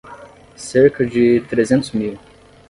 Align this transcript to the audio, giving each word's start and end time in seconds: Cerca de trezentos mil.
Cerca 0.55 1.03
de 1.03 1.41
trezentos 1.47 1.93
mil. 1.93 2.17